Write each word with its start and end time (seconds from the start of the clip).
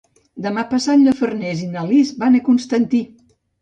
Demà 0.45 0.63
passat 0.71 1.03
na 1.03 1.13
Farners 1.21 1.63
i 1.69 1.71
na 1.77 1.87
Lis 1.93 2.13
van 2.25 2.43
a 2.43 2.47
Constantí. 2.53 3.09